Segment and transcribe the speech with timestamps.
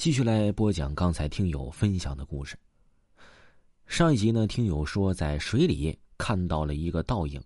[0.00, 2.58] 继续来播讲刚才听友分享的故事。
[3.86, 7.38] 上一集呢，听友说在水里看到了一个倒影。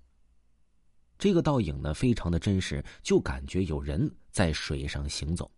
[1.18, 5.50] 这个倒影呢，非常的真实，就感觉有人在水上行走。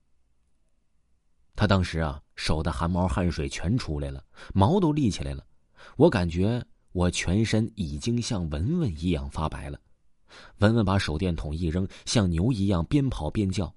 [1.54, 4.24] 他当时啊，手的汗毛汗水全出来了，
[4.54, 5.44] 毛都立起来了。
[5.98, 9.78] 我感觉我全身已经像文文一样发白了。
[10.60, 13.70] 文文把手电筒一扔，像牛一样边跑边叫。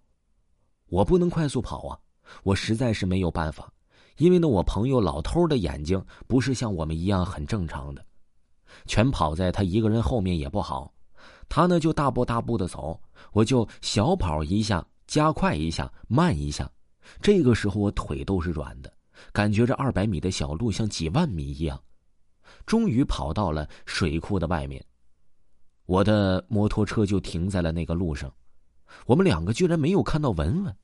[0.85, 1.99] 我不能快速跑啊，
[2.43, 3.71] 我实在是没有办法，
[4.17, 8.05] 因为呢，我朋友老头的眼睛不是像我们一样很正常的，
[8.85, 10.93] 全跑在他一个人后面也不好。
[11.47, 12.99] 他呢就大步大步的走，
[13.33, 16.69] 我就小跑一下，加快一下，慢一下。
[17.21, 18.93] 这个时候我腿都是软的，
[19.31, 21.81] 感觉这二百米的小路像几万米一样。
[22.65, 24.83] 终于跑到了水库的外面，
[25.87, 28.31] 我的摩托车就停在了那个路上。
[29.07, 30.75] 我们两个居然没有看到文文。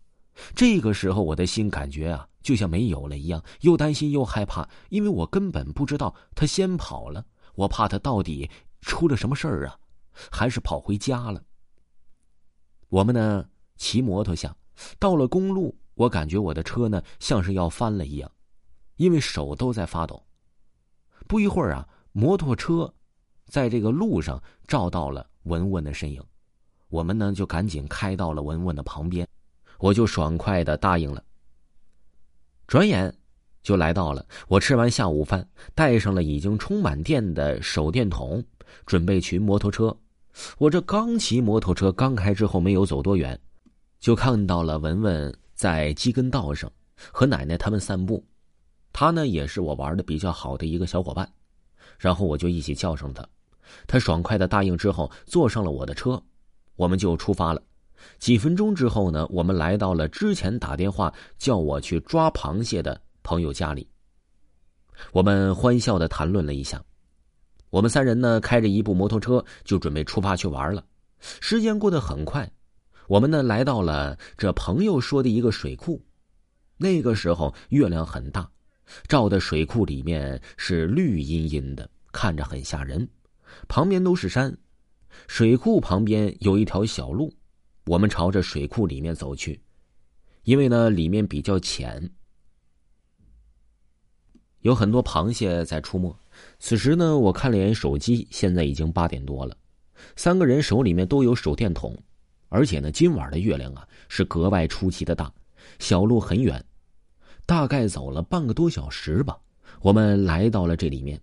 [0.53, 8.50] 这个时候我的心感觉啊，就像没有了一样，又担心又害怕，因为我根本不知道他先跑了，我怕他到底
[8.81, 9.77] 出了什么事儿啊。
[10.31, 11.44] 还是跑回家了。
[12.88, 14.55] 我们呢，骑摩托下，
[14.97, 18.31] 到了公路，我感觉我的车呢像是要翻了一样，
[18.95, 20.25] 因为手都在发抖。
[21.27, 22.94] 不一会儿啊，摩托车
[23.47, 26.23] 在这个路上照到了文文的身影，
[26.88, 29.27] 我们呢就赶紧开到了文文的旁边，
[29.80, 31.23] 我就爽快的答应了。
[32.68, 33.14] 转眼
[33.62, 38.44] 就来到了，我吃完下午饭，带上了已经充满电的手电筒，
[38.86, 39.95] 准备骑摩托车。
[40.58, 43.40] 我这刚骑摩托车刚开之后，没有走多远，
[44.00, 46.72] 就看到了文文在基根道上
[47.12, 48.26] 和奶奶他们散步。
[48.92, 51.30] 他呢也是我玩的比较好的一个小伙伴，
[51.98, 53.28] 然后我就一起叫上他，
[53.88, 56.22] 他爽快的答应之后，坐上了我的车，
[56.76, 57.62] 我们就出发了。
[58.20, 63.88] 几分钟之后呢，我们来到了之前打电话叫我去抓螃蟹的朋友家里。
[65.12, 66.82] 我们欢笑的谈论了一下。
[67.70, 70.84] 我们三人呢，开着一部摩托车就准备出发去玩了。
[71.20, 72.50] 时间过得很快，
[73.08, 76.02] 我们呢来到了这朋友说的一个水库。
[76.78, 78.50] 那个时候月亮很大，
[79.08, 83.08] 照的水库里面是绿茵茵的，看着很吓人。
[83.67, 84.55] 旁边都是山，
[85.28, 87.34] 水库旁边有一条小路，
[87.86, 89.62] 我们朝着水库里面走去。
[90.44, 92.12] 因为呢里面比较浅，
[94.60, 96.16] 有很多螃蟹在出没。
[96.60, 99.58] 此时呢，我看了眼手机，现在已经八点多了。
[100.16, 101.98] 三个人手里面都有手电筒，
[102.50, 105.34] 而且呢，今晚的月亮啊是格外出奇的大。
[105.80, 106.64] 小路很远，
[107.46, 109.40] 大概走了半个多小时吧，
[109.82, 111.20] 我们来到了这里面。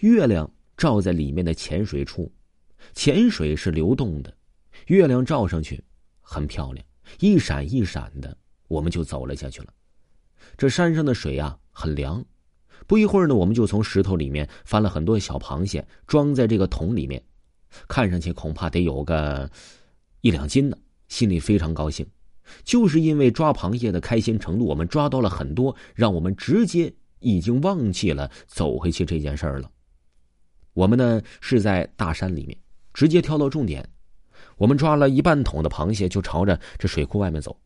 [0.00, 2.30] 月亮照在里面的浅水处，
[2.92, 4.36] 浅水是流动的，
[4.88, 5.82] 月亮照上去
[6.20, 6.84] 很漂亮，
[7.20, 8.36] 一闪一闪的。
[8.66, 9.72] 我们就走了下去了。
[10.56, 12.22] 这山上的水啊，很凉。
[12.86, 17.22] 不一会儿呢，我们就从石头里面翻了很多小螃蟹，装在这个桶里面，
[17.86, 19.50] 看上去恐怕得有个
[20.20, 20.76] 一两斤呢。
[21.08, 22.06] 心里非常高兴，
[22.64, 29.70] 就是因为抓螃蟹的开心程度，我们抓到了很多，让我们直接已经忘记了走回去这件事儿了。
[30.74, 32.56] 我们呢是在大山里面，
[32.92, 33.88] 直接跳到重点。
[34.56, 37.56] 我们抓了一半桶的螃蟹，就朝着这水库外面走。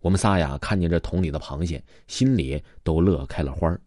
[0.00, 3.80] 我们仨呀，看见这桶里的螃蟹，心里都乐开了花儿。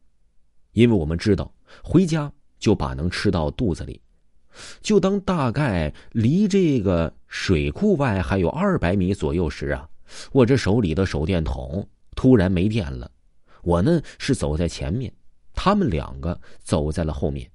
[0.74, 4.02] 因为我们知道回家就把能吃到肚子里，
[4.82, 9.90] 就当大概离这个水库外还有二百米左右时啊，
[10.32, 13.10] 我这手里的手电筒突然没电了。
[13.64, 15.12] 我呢是走在前面，
[15.54, 17.50] 他们两个走在了后面。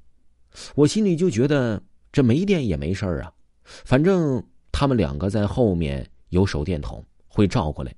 [0.74, 1.80] 我心里就觉得
[2.10, 4.42] 这没电也没事啊，反正
[4.72, 7.94] 他们两个在后面有手电筒会照过来，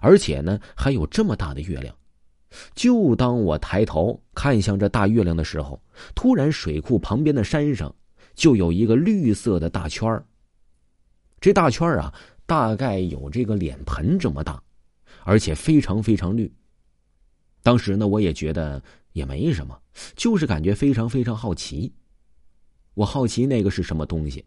[0.00, 1.94] 而且呢还有这么大的月亮。
[2.74, 5.82] 就当我抬头看向这大月亮的时候，
[6.14, 7.94] 突然水库旁边的山上
[8.34, 10.26] 就有一个绿色的大圈儿。
[11.40, 14.62] 这大圈儿啊，大概有这个脸盆这么大，
[15.24, 16.52] 而且非常非常绿。
[17.62, 18.82] 当时呢，我也觉得
[19.12, 19.80] 也没什么，
[20.14, 21.92] 就是感觉非常非常好奇。
[22.94, 24.44] 我好奇那个是什么东西。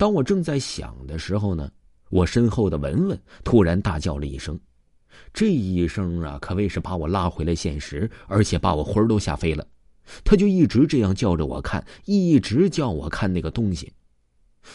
[0.00, 1.70] 当我正在想的时候呢，
[2.08, 4.58] 我身后的文文突然大叫了一声。
[5.30, 9.66] 这一声啊，可谓是把我拉回了现实，而且把我魂儿都吓飞了。
[10.24, 13.92] 他就一直这样叫着我看，一直叫我看那个东西。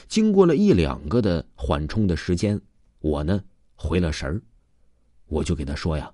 [0.08, 2.62] 经过了一两个的缓冲的时间，
[3.00, 3.44] 我呢
[3.74, 4.40] 回了神儿，
[5.26, 6.14] 我就给他说呀：“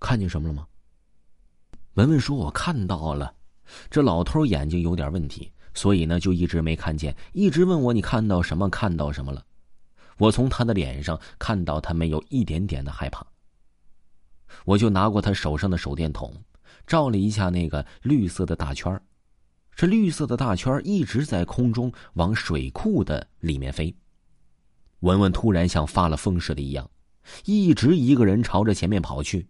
[0.00, 0.66] 看见什么了吗？”
[1.96, 3.34] 文文说：“我看到了。”
[3.90, 8.70] 这老头眼睛有点问题，所以呢就一直没看见，一直问我：“你看到什么？
[8.70, 9.44] 看到什么了？”
[10.18, 13.26] 我从他的脸上看到他没有一点点的害怕，
[14.64, 16.32] 我就拿过他手上的手电筒，
[16.86, 19.00] 照了一下那个绿色的大圈。
[19.74, 23.92] 这绿色的大圈一直在空中往水库的里面飞。
[25.00, 26.88] 文文突然像发了疯似的一样，
[27.44, 29.48] 一直一个人朝着前面跑去。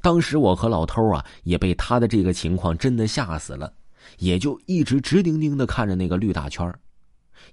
[0.00, 3.74] 当时我和老头啊也被他的这个情况真的吓死了，
[4.18, 6.72] 也就一直直盯盯的看着那个绿大圈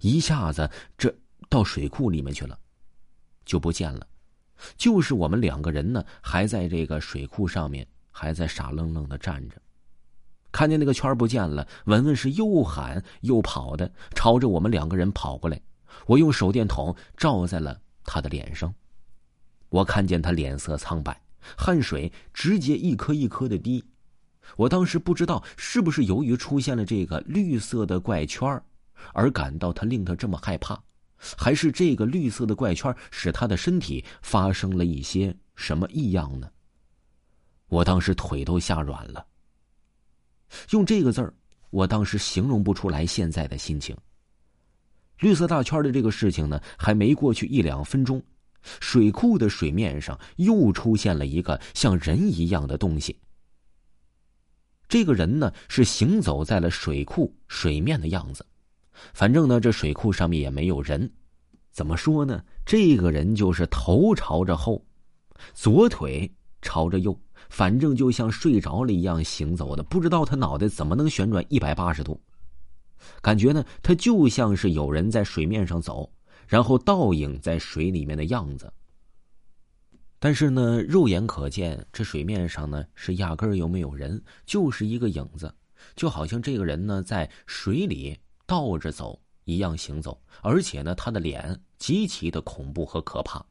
[0.01, 1.13] 一下子这
[1.49, 2.57] 到水库里面去了，
[3.45, 4.05] 就不见了。
[4.77, 9.55] 就是我们两个人呢，还在这个水库上面，还在傻愣愣的站着。
[10.51, 15.59] 看见那个圈不见了，文文是又喊又跑的，朝着我们两个人跑过来。
[16.05, 18.73] 我用手电筒照在了他的脸上，
[19.69, 21.19] 我看见他脸色苍白，
[21.57, 23.83] 汗水直接一颗一颗的滴。
[24.55, 28.61] 我当时不知道是不是由于出现了这个绿色的怪圈
[29.13, 30.81] 而感到他令他这么害怕，
[31.37, 36.49] 还是这个绿色的怪圈使他的身体发生了一些什么异样呢？
[37.67, 39.25] 我当时腿都吓软了。
[40.71, 41.33] 用这个字儿，
[41.69, 43.95] 我当时形容不出来现在的心情。
[45.19, 48.21] 绿色大圈的这个事情呢，还没过去一两分钟，
[48.79, 53.15] 水库的水面上又出现了一个像人一样的东西。
[54.89, 58.45] 这个人呢，是行走在了水库水面的样子。
[59.13, 61.09] 反正呢，这水库上面也没有人。
[61.71, 62.43] 怎么说呢？
[62.65, 64.83] 这个人就是头朝着后，
[65.53, 66.29] 左腿
[66.61, 67.17] 朝着右。
[67.49, 72.21] 反正就像睡着了一样行走的，不知道他脑袋怎么能旋转一百八十度，
[73.21, 76.11] 感觉呢，他就像是有人在水面上走，
[76.47, 78.71] 然后倒影在水里面的样子。
[80.19, 85.53] 但是呢，肉眼可见，这水面上呢是压根儿又没有人，就是一个影子，
[85.95, 93.43] 就好像这个人呢在水里倒着走一样行走，而且呢，他的脸极其的恐怖和可怕，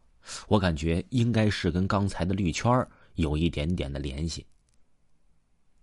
[0.47, 2.88] 我感觉应该是跟刚才的绿圈儿。
[3.19, 4.47] 有一点点的联系。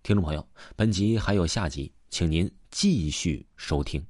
[0.02, 4.02] 听众朋友，本集还有下集，请您继续收听。